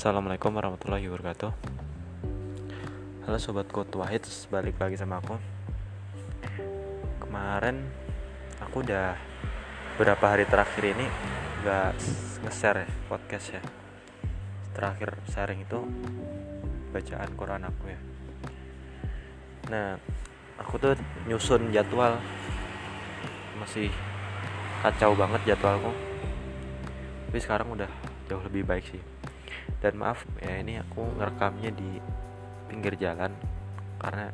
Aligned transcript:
Assalamualaikum 0.00 0.56
warahmatullahi 0.56 1.12
wabarakatuh. 1.12 1.52
Halo 3.28 3.36
Sobat 3.36 3.68
Kut 3.68 3.92
Wahid 4.00 4.24
Balik 4.48 4.80
lagi 4.80 4.96
sama 4.96 5.20
aku. 5.20 5.36
Kemarin 7.20 7.84
Aku 8.64 8.80
udah 8.80 9.12
Beberapa 10.00 10.24
hari 10.32 10.48
terakhir 10.48 10.96
ini 10.96 11.04
Gak 11.68 12.00
nge-share 12.48 12.88
ya, 12.88 12.90
podcast 13.12 13.60
ya. 13.60 13.62
Terakhir 14.72 15.20
sharing 15.28 15.68
itu 15.68 15.84
Bacaan 16.96 17.30
Quran 17.36 17.60
aku 17.68 17.84
ya. 17.92 18.00
Nah 19.68 20.00
Aku 20.64 20.80
tuh 20.80 20.96
nyusun 21.28 21.76
jadwal. 21.76 22.16
Masih 23.60 23.92
Kacau 24.80 25.12
banget 25.12 25.44
jadwalku. 25.44 25.92
Tapi 27.28 27.36
sekarang 27.36 27.68
udah 27.76 27.92
jauh 28.32 28.40
lebih 28.48 28.64
baik 28.64 28.88
sih 28.88 29.19
dan 29.80 29.96
maaf 29.96 30.28
ya 30.44 30.60
ini 30.60 30.76
aku 30.76 31.08
ngerekamnya 31.16 31.72
di 31.72 31.96
pinggir 32.68 33.00
jalan 33.00 33.32
karena 33.96 34.28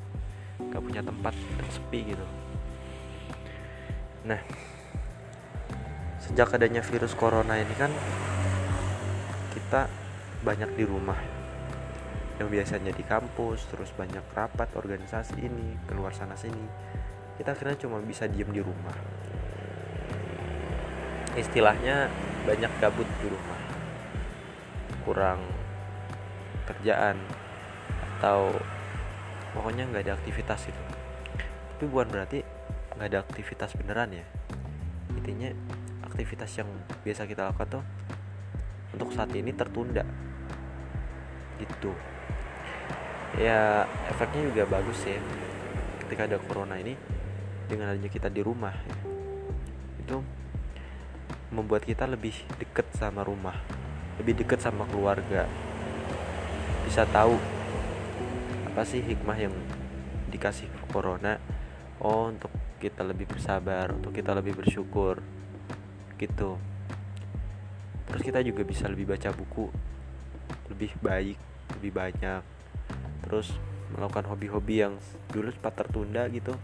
gak 0.58 0.82
punya 0.82 1.02
tempat 1.06 1.34
dan 1.34 1.68
sepi 1.70 2.00
gitu. 2.12 2.26
Nah 4.26 4.42
sejak 6.18 6.50
adanya 6.58 6.82
virus 6.82 7.14
corona 7.14 7.54
ini 7.62 7.74
kan 7.78 7.94
kita 9.54 9.86
banyak 10.42 10.70
di 10.74 10.84
rumah. 10.84 11.18
Yang 12.36 12.48
biasanya 12.52 12.92
di 12.92 13.00
kampus 13.06 13.70
terus 13.70 13.94
banyak 13.96 14.22
rapat 14.34 14.68
organisasi 14.76 15.40
ini 15.40 15.78
keluar 15.86 16.12
sana 16.12 16.36
sini. 16.36 16.66
Kita 17.38 17.54
akhirnya 17.54 17.78
cuma 17.80 18.02
bisa 18.02 18.26
diem 18.26 18.50
di 18.50 18.60
rumah. 18.60 18.96
Istilahnya 21.38 22.10
banyak 22.44 22.72
gabut 22.82 23.08
di 23.22 23.28
rumah 23.30 23.75
kurang 25.06 25.38
kerjaan 26.66 27.14
atau 28.18 28.50
pokoknya 29.54 29.86
nggak 29.86 30.02
ada 30.10 30.14
aktivitas 30.18 30.66
itu 30.66 30.82
tapi 31.76 31.92
bukan 31.92 32.08
berarti 32.08 32.40
nggak 32.96 33.08
ada 33.12 33.20
aktivitas 33.20 33.76
beneran 33.76 34.08
ya. 34.08 34.24
Intinya 35.12 35.52
aktivitas 36.08 36.48
yang 36.56 36.72
biasa 37.04 37.28
kita 37.28 37.52
lakukan 37.52 37.68
tuh 37.68 37.84
untuk 38.96 39.12
saat 39.12 39.28
ini 39.36 39.52
tertunda. 39.52 40.00
Gitu. 41.60 41.92
Ya 43.36 43.84
efeknya 44.08 44.48
juga 44.48 44.64
bagus 44.64 45.04
ya 45.04 45.20
ketika 46.00 46.24
ada 46.24 46.40
corona 46.40 46.80
ini 46.80 46.96
dengan 47.68 47.92
adanya 47.92 48.08
kita 48.08 48.32
di 48.32 48.40
rumah 48.40 48.72
itu 50.00 50.24
membuat 51.52 51.84
kita 51.84 52.08
lebih 52.08 52.32
deket 52.56 52.88
sama 52.96 53.20
rumah 53.20 53.60
lebih 54.20 54.44
deket 54.44 54.60
sama 54.62 54.88
keluarga. 54.88 55.48
Bisa 56.88 57.04
tahu 57.08 57.36
apa 58.68 58.82
sih 58.84 59.00
hikmah 59.00 59.36
yang 59.36 59.54
dikasih 60.32 60.68
corona? 60.92 61.40
Oh 62.00 62.28
untuk 62.28 62.52
kita 62.76 63.00
lebih 63.00 63.24
bersabar 63.24 63.88
untuk 63.92 64.12
kita 64.12 64.36
lebih 64.36 64.52
bersyukur 64.52 65.24
gitu. 66.20 66.60
Terus 68.06 68.22
kita 68.22 68.40
juga 68.44 68.62
bisa 68.62 68.86
lebih 68.86 69.08
baca 69.08 69.32
buku 69.32 69.68
lebih 70.70 70.92
baik 71.00 71.38
lebih 71.78 71.92
banyak. 71.92 72.42
Terus 73.26 73.56
melakukan 73.96 74.28
hobi-hobi 74.28 74.84
yang 74.84 74.94
dulu 75.32 75.50
sempat 75.52 75.74
tertunda 75.78 76.28
gitu. 76.28 76.54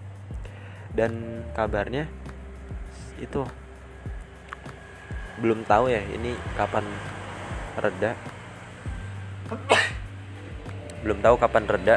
Dan 0.93 1.43
kabarnya 1.57 2.07
itu. 3.19 3.43
Belum 5.41 5.65
tahu 5.65 5.91
ya 5.91 6.05
ini 6.13 6.37
kapan 6.55 6.85
reda. 7.79 8.13
Belum 11.01 11.19
tahu 11.25 11.37
kapan 11.41 11.65
reda. 11.69 11.97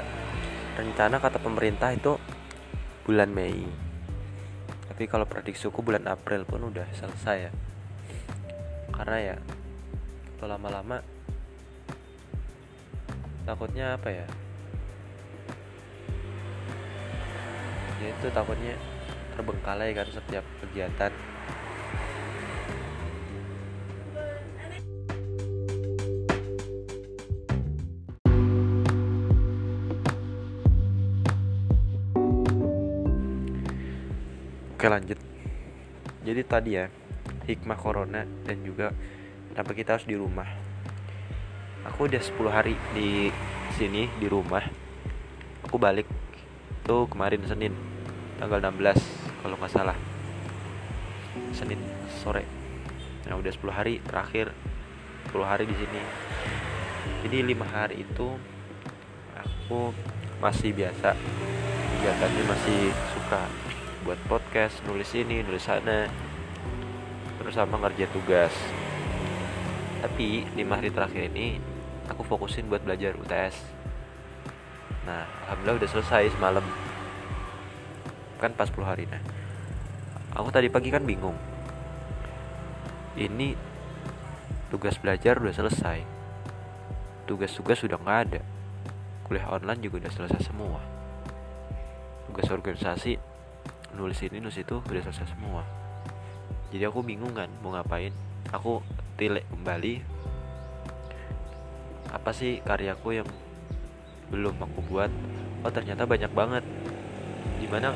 Rencana 0.76 1.20
kata 1.20 1.40
pemerintah 1.40 1.92
itu 1.96 2.20
bulan 3.08 3.32
Mei. 3.32 3.64
Tapi 4.92 5.04
kalau 5.12 5.28
prediksiku 5.28 5.84
bulan 5.84 6.08
April 6.08 6.48
pun 6.48 6.72
udah 6.72 6.88
selesai 6.96 7.50
ya. 7.50 7.52
Karena 8.96 9.18
ya 9.34 9.36
kalau 10.40 10.56
lama-lama 10.56 11.04
takutnya 13.44 14.00
apa 14.00 14.10
ya? 14.12 14.28
Ya 18.04 18.08
itu 18.12 18.28
takutnya 18.32 18.76
terbengkalai 19.36 19.92
kan 19.92 20.08
setiap 20.08 20.44
kegiatan 20.64 21.12
Oke 34.86 34.94
lanjut. 34.94 35.18
Jadi 36.22 36.42
tadi 36.46 36.78
ya 36.78 36.86
Hikmah 37.50 37.74
corona 37.74 38.22
dan 38.46 38.62
juga 38.62 38.94
Kenapa 39.50 39.74
kita 39.74 39.98
harus 39.98 40.06
di 40.06 40.14
rumah. 40.14 40.46
Aku 41.90 42.06
udah 42.06 42.22
10 42.22 42.54
hari 42.54 42.78
di 42.94 43.34
sini 43.82 44.06
di 44.22 44.30
rumah. 44.30 44.62
Aku 45.66 45.82
balik 45.82 46.06
Tuh 46.86 47.10
kemarin 47.10 47.42
Senin 47.50 47.74
Tanggal 48.38 48.62
16 48.62 49.42
Kalau 49.42 49.58
nggak 49.58 49.74
salah. 49.74 49.98
Senin 51.50 51.82
sore. 52.22 52.46
Nah 53.26 53.42
udah 53.42 53.50
10 53.58 53.66
hari 53.74 53.98
terakhir 54.06 54.54
10 55.34 55.50
hari 55.50 55.66
di 55.66 55.74
sini. 55.82 56.02
Jadi 57.26 57.38
lima 57.42 57.66
hari 57.66 58.06
itu 58.06 58.38
Aku 59.34 59.98
masih 60.38 60.78
biasa. 60.78 61.18
Kegiatannya 61.90 62.44
masih 62.46 62.94
suka 63.18 63.65
buat 64.06 64.22
podcast 64.30 64.86
nulis 64.86 65.10
ini 65.18 65.42
nulis 65.42 65.66
sana. 65.66 66.06
Terus 67.42 67.58
sama 67.58 67.82
ngerjain 67.82 68.14
tugas. 68.14 68.54
Tapi 70.06 70.46
lima 70.54 70.78
hari 70.78 70.94
terakhir 70.94 71.34
ini 71.34 71.58
aku 72.06 72.22
fokusin 72.22 72.70
buat 72.70 72.86
belajar 72.86 73.18
UTS 73.18 73.74
nah 75.06 75.22
alhamdulillah 75.46 75.86
udah 75.86 75.90
selesai 75.90 76.34
semalam. 76.34 76.66
Kan 78.42 78.58
pas 78.58 78.70
10 78.70 78.82
hari. 78.86 79.06
Nah 79.06 79.22
aku 80.34 80.50
tadi 80.50 80.70
pagi 80.70 80.90
kan 80.90 81.06
bingung. 81.06 81.38
Ini 83.14 83.54
tugas 84.74 84.98
belajar 84.98 85.38
udah 85.38 85.54
selesai. 85.54 86.02
Tugas-tugas 87.30 87.82
sudah 87.82 88.02
nggak 88.02 88.20
ada. 88.30 88.42
Kuliah 89.26 89.50
online 89.50 89.82
juga 89.82 90.06
udah 90.06 90.14
selesai 90.14 90.42
semua. 90.42 90.82
Tugas 92.30 92.50
organisasi 92.50 93.35
nulis 93.96 94.20
ini 94.28 94.44
nulis 94.44 94.60
itu 94.60 94.84
udah 94.84 95.02
selesai 95.08 95.32
semua. 95.32 95.64
Jadi 96.70 96.84
aku 96.84 97.00
bingung 97.02 97.32
kan 97.32 97.48
mau 97.64 97.72
ngapain? 97.72 98.12
Aku 98.52 98.84
tilik 99.16 99.48
kembali 99.50 100.04
apa 102.12 102.32
sih 102.32 102.60
karyaku 102.64 103.24
yang 103.24 103.28
belum 104.30 104.60
aku 104.60 104.80
buat? 104.92 105.12
Oh 105.64 105.72
ternyata 105.72 106.04
banyak 106.04 106.32
banget. 106.36 106.64
Di 107.58 107.68
mana 107.72 107.96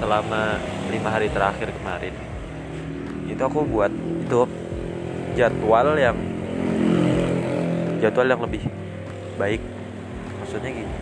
selama 0.00 0.56
lima 0.88 1.08
hari 1.12 1.28
terakhir 1.28 1.70
kemarin 1.72 2.16
itu 3.26 3.42
aku 3.42 3.66
buat 3.66 3.92
itu 3.92 4.42
jadwal 5.36 5.98
yang 5.98 6.16
jadwal 8.00 8.26
yang 8.26 8.40
lebih 8.40 8.64
baik. 9.36 9.60
Maksudnya 10.40 10.70
gini 10.72 10.96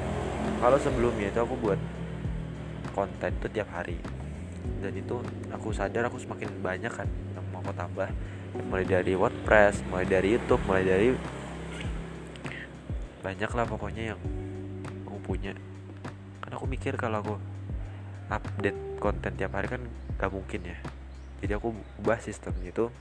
kalau 0.58 0.78
sebelumnya 0.80 1.28
itu 1.30 1.38
aku 1.38 1.54
buat 1.60 1.80
konten 2.94 3.30
itu 3.34 3.46
tiap 3.50 3.68
hari 3.74 3.98
dan 4.84 4.92
itu 4.92 5.16
aku 5.48 5.72
sadar 5.72 6.08
aku 6.08 6.20
semakin 6.20 6.50
banyak 6.60 6.92
kan 6.92 7.08
yang 7.08 7.44
mau 7.52 7.64
aku 7.64 7.72
tambah. 7.72 8.08
Mulai 8.54 8.86
dari 8.86 9.12
WordPress 9.18 9.82
mulai 9.90 10.06
dari 10.06 10.38
YouTube 10.38 10.62
mulai 10.68 10.84
dari 10.86 11.08
banyak 13.24 13.50
lah 13.56 13.64
pokoknya 13.64 14.14
yang 14.14 14.20
aku 15.08 15.18
punya. 15.24 15.56
Karena 16.44 16.54
aku 16.60 16.66
mikir 16.68 16.94
kalau 17.00 17.24
aku 17.24 17.34
update 18.28 19.00
konten 19.00 19.32
tiap 19.36 19.56
hari 19.56 19.68
kan 19.68 19.82
gak 20.20 20.32
mungkin 20.32 20.60
ya. 20.68 20.78
Jadi 21.40 21.52
aku 21.56 21.72
ubah 22.00 22.20
sistem 22.20 22.52
itu 22.60 22.92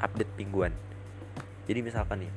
update 0.00 0.32
mingguan. 0.36 0.72
Jadi 1.68 1.80
misalkan 1.84 2.24
nih 2.24 2.32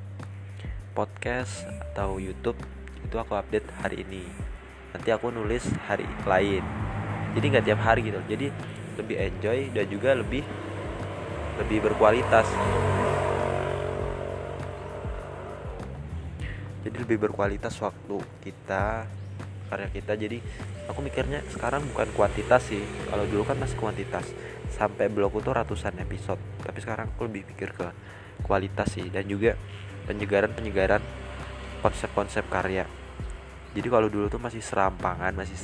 podcast 0.95 1.63
atau 1.91 2.19
YouTube 2.19 2.59
itu 2.99 3.15
aku 3.15 3.39
update 3.39 3.67
hari 3.79 4.03
ini. 4.03 4.27
Nanti 4.91 5.09
aku 5.15 5.31
nulis 5.31 5.63
hari 5.87 6.05
lain 6.27 6.88
jadi 7.37 7.45
nggak 7.57 7.65
tiap 7.65 7.79
hari 7.81 8.01
gitu. 8.09 8.19
Jadi 8.25 8.47
lebih 8.99 9.15
enjoy 9.15 9.59
dan 9.71 9.85
juga 9.87 10.09
lebih 10.17 10.43
lebih 11.59 11.79
berkualitas. 11.91 12.47
Jadi 16.79 16.95
lebih 16.95 17.17
berkualitas 17.19 17.75
waktu 17.83 18.15
kita 18.41 19.03
karya 19.69 19.89
kita. 19.93 20.13
Jadi 20.15 20.39
aku 20.89 20.99
mikirnya 21.05 21.43
sekarang 21.51 21.85
bukan 21.91 22.07
kuantitas 22.15 22.71
sih. 22.71 22.81
Kalau 23.11 23.27
dulu 23.27 23.43
kan 23.45 23.59
masih 23.59 23.77
kuantitas. 23.77 24.25
Sampai 24.73 25.11
blogku 25.11 25.43
tuh 25.43 25.53
ratusan 25.53 25.99
episode. 25.99 26.39
Tapi 26.63 26.79
sekarang 26.79 27.11
aku 27.13 27.27
lebih 27.27 27.45
pikir 27.53 27.75
ke 27.75 27.87
kualitas 28.41 28.95
sih. 28.95 29.05
Dan 29.11 29.27
juga 29.27 29.59
penyegaran-penyegaran 30.07 31.03
konsep-konsep 31.83 32.47
karya. 32.47 32.87
Jadi 33.75 33.87
kalau 33.91 34.09
dulu 34.09 34.31
tuh 34.31 34.41
masih 34.41 34.63
serampangan 34.63 35.35
masih 35.35 35.55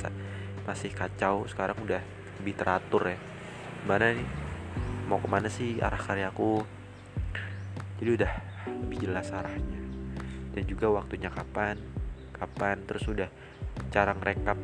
masih 0.66 0.90
kacau 0.92 1.46
sekarang 1.46 1.78
udah 1.80 2.02
lebih 2.42 2.54
teratur 2.58 3.14
ya. 3.14 3.18
Mana 3.86 4.12
nih? 4.12 4.28
Mau 5.06 5.22
ke 5.22 5.28
mana 5.30 5.46
sih 5.46 5.78
arah 5.78 5.98
karyaku 5.98 6.66
jadi 7.96 8.10
udah 8.20 8.32
lebih 8.68 9.08
jelas 9.08 9.32
arahnya. 9.32 9.80
Dan 10.52 10.62
juga 10.68 10.92
waktunya 10.92 11.32
kapan? 11.32 11.80
Kapan? 12.36 12.84
Terus 12.84 13.08
udah 13.08 13.30
cara 13.88 14.12
ngerekap 14.12 14.58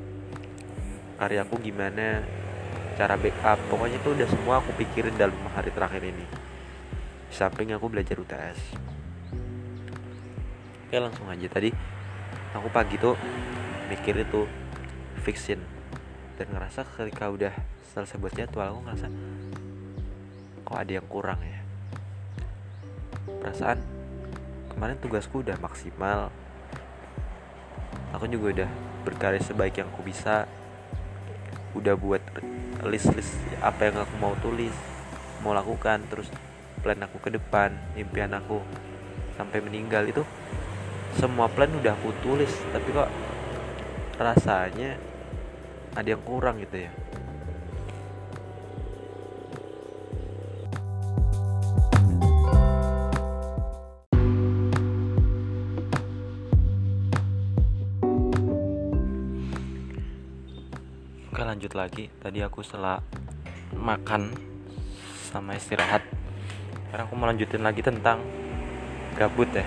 karyaku 1.16 1.54
gimana? 1.62 2.20
Cara 2.98 3.16
backup? 3.16 3.56
Pokoknya 3.72 3.96
itu 3.96 4.12
udah 4.12 4.28
semua 4.28 4.60
aku 4.60 4.76
pikirin 4.76 5.16
dalam 5.16 5.38
hari 5.56 5.72
terakhir 5.72 6.02
ini. 6.04 6.26
Di 7.30 7.34
samping 7.38 7.72
aku 7.72 7.88
belajar 7.88 8.20
UTS 8.20 8.92
oke 10.92 11.00
langsung 11.00 11.24
aja. 11.32 11.48
Tadi 11.48 11.72
aku 12.52 12.68
pagi 12.68 13.00
tuh 13.00 13.16
mikir 13.88 14.12
itu 14.20 14.44
fixin 15.24 15.56
dan 16.40 16.46
ngerasa 16.48 16.84
ketika 16.84 17.28
udah 17.28 17.54
selesai 17.92 18.16
buat 18.16 18.32
jadwal 18.32 18.72
aku 18.72 18.80
ngerasa 18.88 19.06
kok 20.64 20.78
ada 20.78 20.92
yang 20.96 21.06
kurang 21.10 21.40
ya? 21.44 21.60
Perasaan 23.44 23.78
kemarin 24.72 24.96
tugasku 25.02 25.44
udah 25.44 25.60
maksimal. 25.60 26.32
Aku 28.16 28.24
juga 28.28 28.64
udah 28.64 28.70
berkarya 29.04 29.40
sebaik 29.44 29.76
yang 29.76 29.88
aku 29.92 30.00
bisa. 30.00 30.48
Udah 31.76 31.96
buat 31.96 32.20
list-list 32.84 33.36
apa 33.60 33.88
yang 33.88 33.96
aku 34.00 34.14
mau 34.20 34.36
tulis 34.40 34.74
mau 35.40 35.56
lakukan 35.56 36.04
terus 36.06 36.28
plan 36.84 36.98
aku 37.00 37.18
ke 37.18 37.30
depan 37.34 37.74
impian 37.96 38.32
aku 38.32 38.64
sampai 39.36 39.60
meninggal. 39.60 40.08
Itu 40.08 40.24
semua 41.16 41.52
plan 41.52 41.68
udah 41.68 41.92
aku 41.92 42.16
tulis 42.24 42.52
tapi 42.72 42.88
kok 42.96 43.10
rasanya 44.16 44.96
ada 45.92 46.08
yang 46.08 46.22
kurang 46.24 46.60
gitu 46.60 46.88
ya. 46.88 46.92
Lanjut 61.52 61.78
lagi. 61.78 62.10
Tadi 62.18 62.42
aku 62.42 62.64
setelah 62.64 62.98
makan 63.76 64.34
sama 65.30 65.54
istirahat 65.54 66.02
sekarang 66.92 67.08
aku 67.08 67.14
mau 67.16 67.24
lanjutin 67.30 67.64
lagi 67.64 67.80
tentang 67.80 68.20
gabut 69.16 69.48
ya. 69.54 69.64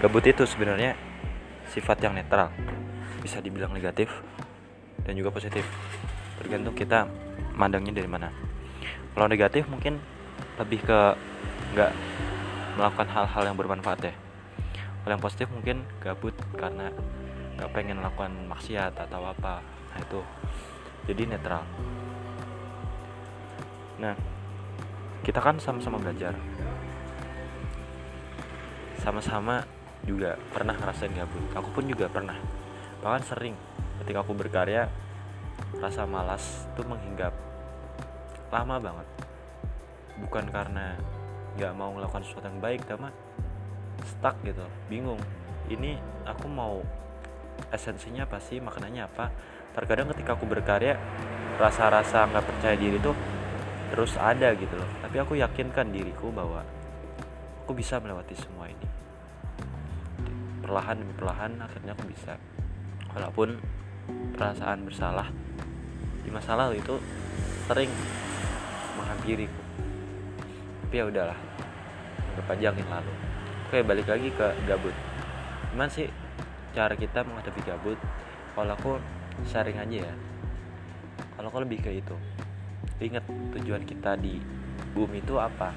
Gabut 0.00 0.24
itu 0.26 0.48
sebenarnya 0.48 0.98
sifat 1.70 2.02
yang 2.02 2.16
netral 2.16 2.50
bisa 3.20 3.38
dibilang 3.38 3.70
negatif 3.70 4.10
dan 5.08 5.16
juga 5.16 5.32
positif. 5.32 5.64
Tergantung 6.36 6.76
kita 6.76 7.08
mandangnya 7.56 7.96
dari 7.96 8.04
mana. 8.04 8.28
Kalau 9.16 9.24
negatif 9.24 9.64
mungkin 9.72 9.96
lebih 10.60 10.84
ke 10.84 11.00
nggak 11.72 11.92
melakukan 12.76 13.08
hal-hal 13.08 13.42
yang 13.48 13.56
bermanfaat 13.56 14.00
ya. 14.04 14.14
Kalau 15.00 15.12
yang 15.16 15.24
positif 15.24 15.48
mungkin 15.48 15.80
gabut 16.04 16.36
karena 16.60 16.92
nggak 17.56 17.72
pengen 17.72 18.04
melakukan 18.04 18.30
maksiat 18.52 18.92
atau 18.92 19.24
apa. 19.24 19.64
Nah 19.64 19.98
itu 20.04 20.20
jadi 21.08 21.24
netral. 21.24 21.64
Nah 23.96 24.12
kita 25.24 25.40
kan 25.40 25.56
sama-sama 25.56 25.96
belajar. 25.96 26.36
Sama-sama 29.00 29.64
juga 30.04 30.36
pernah 30.52 30.76
ngerasain 30.76 31.16
gabut. 31.16 31.42
Aku 31.56 31.72
pun 31.72 31.88
juga 31.88 32.06
pernah. 32.12 32.36
Bahkan 33.00 33.22
sering 33.24 33.56
ketika 34.02 34.22
aku 34.22 34.32
berkarya 34.34 34.88
rasa 35.78 36.08
malas 36.08 36.66
tuh 36.74 36.86
menghinggap 36.86 37.34
lama 38.48 38.76
banget. 38.80 39.08
Bukan 40.18 40.44
karena 40.50 40.98
nggak 41.58 41.72
mau 41.74 41.90
melakukan 41.94 42.22
sesuatu 42.22 42.46
yang 42.46 42.62
baik 42.62 42.86
tapi 42.86 43.10
stuck 44.06 44.36
gitu 44.46 44.64
bingung. 44.86 45.20
Ini 45.68 45.98
aku 46.24 46.46
mau 46.48 46.80
esensinya 47.74 48.24
apa 48.24 48.38
sih 48.40 48.62
maknanya 48.62 49.10
apa? 49.10 49.30
Terkadang 49.74 50.10
ketika 50.14 50.38
aku 50.38 50.46
berkarya 50.48 50.96
rasa-rasa 51.58 52.24
nggak 52.30 52.46
percaya 52.46 52.76
diri 52.78 52.98
tuh 53.02 53.14
terus 53.92 54.14
ada 54.16 54.54
gitu 54.54 54.74
loh. 54.74 54.88
Tapi 55.04 55.16
aku 55.20 55.36
yakinkan 55.36 55.92
diriku 55.92 56.32
bahwa 56.32 56.62
aku 57.64 57.76
bisa 57.76 58.00
melewati 58.00 58.32
semua 58.38 58.70
ini. 58.70 58.86
Perlahan 60.64 60.96
demi 61.00 61.12
perlahan 61.16 61.52
akhirnya 61.60 61.92
aku 61.92 62.04
bisa. 62.08 62.36
Walaupun 63.12 63.56
perasaan 64.36 64.86
bersalah. 64.86 65.28
Di 66.22 66.30
masa 66.30 66.54
lalu 66.54 66.80
itu 66.80 66.96
sering 67.68 67.90
menghampiriku 68.96 69.68
tapi 70.88 71.04
ya 71.04 71.04
udahlah 71.04 71.36
anggap 72.32 72.48
aja 72.56 72.72
lalu. 72.72 73.12
Oke 73.68 73.84
balik 73.84 74.08
lagi 74.08 74.32
ke 74.32 74.56
gabut. 74.64 74.96
Gimana 75.68 75.92
sih 75.92 76.08
cara 76.72 76.96
kita 76.96 77.28
menghadapi 77.28 77.60
gabut? 77.60 78.00
Kalau 78.56 78.72
aku 78.72 78.96
sharing 79.44 79.76
aja 79.76 80.08
ya. 80.08 80.14
Kalau 81.36 81.52
kau 81.52 81.60
lebih 81.60 81.84
ke 81.84 81.92
itu. 81.92 82.16
Ingat 83.04 83.20
tujuan 83.28 83.84
kita 83.84 84.16
di 84.16 84.40
bumi 84.96 85.20
itu 85.20 85.36
apa? 85.36 85.76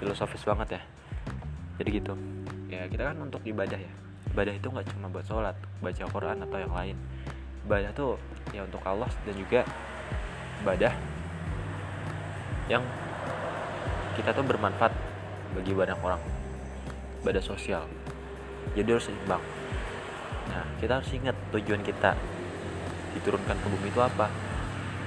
Filosofis 0.00 0.40
banget 0.48 0.80
ya. 0.80 0.82
Jadi 1.76 2.00
gitu. 2.00 2.16
Ya 2.72 2.88
kita 2.88 3.12
kan 3.12 3.20
untuk 3.20 3.44
ibadah 3.44 3.76
ya 3.76 4.05
ibadah 4.36 4.52
itu 4.52 4.68
nggak 4.68 4.86
cuma 4.92 5.08
buat 5.08 5.24
sholat 5.24 5.56
baca 5.80 6.04
Quran 6.12 6.36
atau 6.44 6.58
yang 6.60 6.74
lain 6.76 6.96
ibadah 7.64 7.90
tuh 7.96 8.20
ya 8.52 8.68
untuk 8.68 8.84
Allah 8.84 9.08
dan 9.24 9.34
juga 9.34 9.64
ibadah 10.60 10.92
yang 12.68 12.84
kita 14.20 14.36
tuh 14.36 14.44
bermanfaat 14.44 14.92
bagi 15.56 15.72
banyak 15.72 15.96
orang 16.04 16.20
ibadah 17.24 17.40
sosial 17.40 17.88
jadi 18.76 18.92
harus 18.92 19.08
seimbang 19.08 19.40
Nah, 20.56 20.64
kita 20.78 21.02
harus 21.02 21.10
ingat 21.10 21.36
tujuan 21.50 21.82
kita 21.82 22.14
diturunkan 23.18 23.56
ke 23.58 23.66
bumi 23.66 23.88
itu 23.90 24.00
apa. 24.00 24.30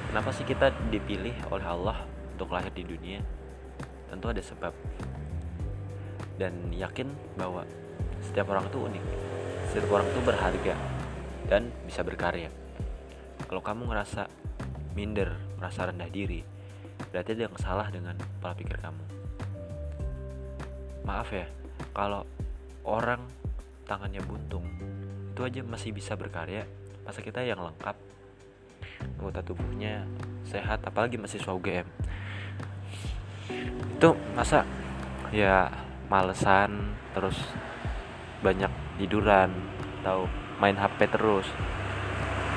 Kenapa 0.09 0.29
sih 0.33 0.43
kita 0.43 0.73
dipilih 0.89 1.33
oleh 1.53 1.65
Allah 1.65 1.97
untuk 2.35 2.51
lahir 2.51 2.73
di 2.73 2.83
dunia? 2.83 3.21
Tentu 4.09 4.25
ada 4.29 4.41
sebab. 4.41 4.73
Dan 6.37 6.73
yakin 6.73 7.09
bahwa 7.37 7.63
setiap 8.23 8.51
orang 8.53 8.67
itu 8.67 8.77
unik. 8.79 9.05
Setiap 9.69 9.89
orang 9.93 10.07
itu 10.09 10.19
berharga 10.25 10.75
dan 11.49 11.61
bisa 11.85 12.01
berkarya. 12.01 12.49
Kalau 13.45 13.61
kamu 13.63 13.89
ngerasa 13.89 14.29
minder, 14.93 15.33
merasa 15.57 15.89
rendah 15.89 16.09
diri, 16.11 16.43
berarti 17.09 17.33
ada 17.33 17.41
yang 17.49 17.55
salah 17.57 17.87
dengan 17.89 18.15
pola 18.41 18.53
pikir 18.53 18.77
kamu. 18.77 19.03
Maaf 21.07 21.29
ya, 21.33 21.47
kalau 21.95 22.27
orang 22.85 23.25
tangannya 23.89 24.21
buntung 24.21 24.65
itu 25.33 25.41
aja 25.41 25.61
masih 25.65 25.89
bisa 25.95 26.13
berkarya 26.13 26.67
masa 27.01 27.25
kita 27.25 27.41
yang 27.41 27.57
lengkap 27.57 27.97
anggota 29.17 29.41
tubuhnya 29.41 30.05
sehat 30.45 30.85
apalagi 30.85 31.17
mahasiswa 31.17 31.49
UGM 31.49 31.87
itu 33.97 34.09
masa 34.37 34.61
ya 35.33 35.73
malesan 36.05 36.93
terus 37.17 37.39
banyak 38.39 38.71
tiduran 38.99 39.51
atau 40.01 40.27
main 40.59 40.75
HP 40.75 41.11
terus. 41.11 41.47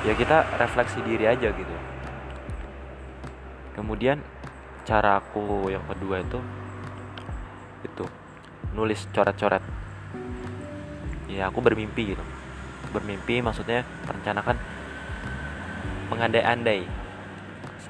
Ya 0.03 0.15
kita 0.15 0.43
refleksi 0.59 0.99
diri 1.03 1.27
aja 1.27 1.51
gitu. 1.51 1.75
Kemudian 3.73 4.19
cara 4.83 5.23
aku 5.23 5.71
yang 5.71 5.83
kedua 5.87 6.19
itu 6.19 6.39
itu 7.87 8.05
nulis 8.75 9.07
coret-coret. 9.15 9.63
Ya 11.31 11.47
aku 11.47 11.63
bermimpi 11.63 12.15
gitu. 12.15 12.23
Bermimpi 12.91 13.39
maksudnya 13.39 13.87
merencanakan 14.07 14.59
mengandai-andai. 16.11 16.85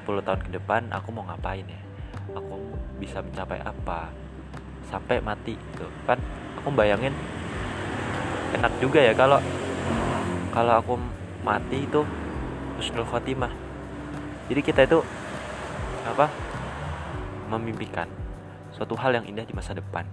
10 0.03 0.19
tahun 0.23 0.41
ke 0.43 0.49
depan 0.59 0.91
aku 0.91 1.09
mau 1.15 1.25
ngapain 1.27 1.65
ya? 1.65 1.81
Aku 2.37 2.59
bisa 3.01 3.19
mencapai 3.19 3.59
apa? 3.63 4.13
Sampai 4.87 5.19
mati 5.19 5.57
gitu. 5.57 5.87
Kan 6.05 6.21
aku 6.59 6.71
bayangin 6.71 7.11
enak 8.53 8.73
juga 8.77 8.99
ya 9.01 9.13
kalau 9.17 9.41
kalau 10.53 10.73
aku 10.77 10.93
mati 11.41 11.83
itu 11.83 12.05
husnul 12.77 13.07
khotimah. 13.07 13.51
Jadi 14.47 14.61
kita 14.61 14.85
itu 14.85 14.99
apa 16.03 16.27
memimpikan 17.49 18.05
suatu 18.75 18.93
hal 18.99 19.15
yang 19.17 19.25
indah 19.25 19.45
di 19.47 19.53
masa 19.55 19.73
depan 19.73 20.05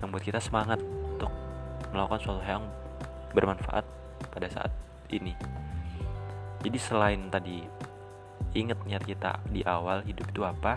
yang 0.00 0.10
buat 0.10 0.24
kita 0.24 0.42
semangat 0.42 0.80
untuk 0.80 1.30
melakukan 1.92 2.20
suatu 2.20 2.40
hal 2.44 2.60
yang 2.60 2.66
bermanfaat 3.32 3.84
pada 4.28 4.48
saat 4.50 4.72
ini. 5.08 5.32
Jadi 6.60 6.76
selain 6.76 7.32
tadi 7.32 7.64
ingat 8.52 8.82
niat 8.84 9.06
kita 9.06 9.38
di 9.48 9.62
awal 9.62 10.02
hidup 10.02 10.26
itu 10.28 10.42
apa 10.42 10.76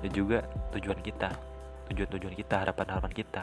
dan 0.00 0.10
juga 0.10 0.40
tujuan 0.72 0.98
kita 1.04 1.28
tujuan-tujuan 1.92 2.34
kita 2.38 2.64
harapan-harapan 2.64 3.12
kita 3.12 3.42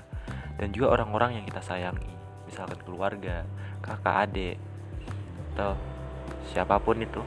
dan 0.58 0.68
juga 0.74 0.98
orang-orang 0.98 1.38
yang 1.38 1.46
kita 1.46 1.62
sayangi 1.62 2.17
misalkan 2.48 2.80
keluarga 2.88 3.44
kakak 3.84 4.16
adik 4.32 4.58
atau 5.54 5.76
siapa 6.50 6.80
pun 6.80 6.98
itu. 7.04 7.22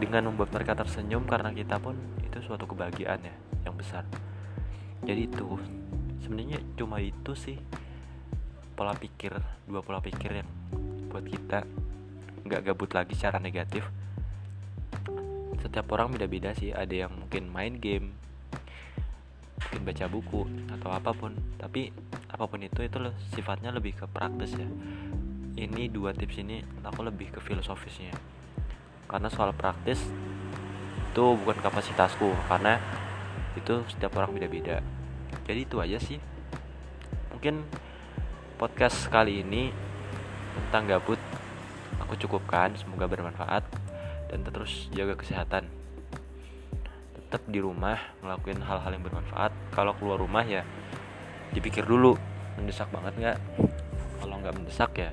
Dengan 0.00 0.32
membuat 0.32 0.50
mereka 0.50 0.74
tersenyum 0.74 1.28
karena 1.28 1.54
kita 1.54 1.78
pun 1.78 1.94
itu 2.26 2.42
suatu 2.42 2.66
kebahagiaan 2.66 3.22
ya 3.22 3.34
yang 3.68 3.76
besar. 3.78 4.02
Jadi 5.06 5.30
itu 5.30 5.60
sebenarnya 6.24 6.58
cuma 6.74 6.98
itu 6.98 7.36
sih 7.38 7.58
pola 8.72 8.96
pikir 8.96 9.36
dua 9.68 9.84
pola 9.84 10.00
pikir 10.00 10.42
yang 10.42 10.48
buat 11.12 11.22
kita 11.28 11.62
nggak 12.42 12.62
gabut 12.72 12.90
lagi 12.96 13.14
secara 13.14 13.38
negatif. 13.38 13.86
Setiap 15.62 15.86
orang 15.94 16.10
beda-beda 16.10 16.50
sih 16.58 16.74
ada 16.74 16.90
yang 16.90 17.14
mungkin 17.14 17.46
main 17.46 17.78
game 17.78 18.10
mungkin 19.62 19.82
baca 19.86 20.06
buku 20.10 20.42
atau 20.74 20.90
apa 20.90 21.10
pun. 21.14 21.32
Tapi 21.60 21.94
apa 22.32 22.48
pun 22.48 22.64
itu 22.64 22.80
itu 22.80 22.96
loh, 22.96 23.12
sifatnya 23.36 23.68
lebih 23.68 23.92
ke 23.92 24.08
praktis 24.08 24.56
ya. 24.56 24.64
Ini 25.52 25.92
dua 25.92 26.16
tips 26.16 26.40
ini 26.40 26.64
aku 26.80 27.04
lebih 27.04 27.28
ke 27.28 27.44
filosofisnya. 27.44 28.16
Karena 29.04 29.28
soal 29.28 29.52
praktis 29.52 30.00
itu 31.12 31.24
bukan 31.36 31.60
kapasitasku 31.60 32.32
karena 32.48 32.80
itu 33.52 33.84
setiap 33.92 34.16
orang 34.16 34.32
beda-beda. 34.32 34.80
Jadi 35.44 35.60
itu 35.68 35.76
aja 35.76 36.00
sih. 36.00 36.16
Mungkin 37.36 37.68
podcast 38.56 39.12
kali 39.12 39.44
ini 39.44 39.68
tentang 40.56 40.88
gabut 40.88 41.20
aku 42.00 42.16
cukupkan 42.16 42.72
semoga 42.80 43.04
bermanfaat 43.04 43.60
dan 44.32 44.40
terus 44.40 44.88
jaga 44.96 45.20
kesehatan. 45.20 45.68
Tetap 47.12 47.44
di 47.44 47.60
rumah 47.60 48.00
ngelakuin 48.24 48.64
hal-hal 48.64 48.96
yang 48.96 49.04
bermanfaat. 49.04 49.52
Kalau 49.76 49.92
keluar 50.00 50.16
rumah 50.16 50.48
ya 50.48 50.64
dipikir 51.52 51.84
dulu 51.84 52.16
mendesak 52.56 52.88
banget 52.92 53.14
nggak? 53.16 53.38
Kalau 54.20 54.34
nggak 54.40 54.54
mendesak 54.56 54.92
ya 54.96 55.12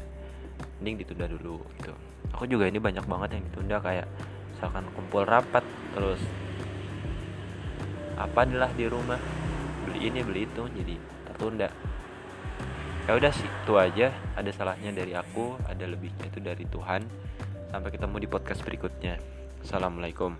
mending 0.79 1.03
ditunda 1.03 1.27
dulu 1.27 1.59
gitu. 1.79 1.93
Aku 2.35 2.47
juga 2.47 2.67
ini 2.71 2.79
banyak 2.79 3.03
banget 3.03 3.35
yang 3.35 3.43
ditunda 3.51 3.77
kayak 3.83 4.07
misalkan 4.55 4.87
kumpul 4.95 5.27
rapat 5.27 5.63
terus 5.95 6.19
apa 8.19 8.43
adalah 8.43 8.71
di 8.75 8.87
rumah? 8.87 9.19
Beli 9.87 10.11
ini 10.11 10.19
beli 10.23 10.47
itu 10.47 10.63
jadi 10.71 10.95
tertunda. 11.31 11.69
Ya 13.07 13.15
udah 13.15 13.31
sih 13.31 13.47
itu 13.47 13.73
aja. 13.75 14.11
Ada 14.35 14.51
salahnya 14.55 14.91
dari 14.95 15.15
aku 15.15 15.55
ada 15.67 15.83
lebihnya 15.87 16.27
itu 16.27 16.39
dari 16.39 16.63
Tuhan. 16.67 17.07
Sampai 17.71 17.89
ketemu 17.91 18.15
di 18.23 18.27
podcast 18.27 18.61
berikutnya. 18.63 19.19
Assalamualaikum 19.63 20.35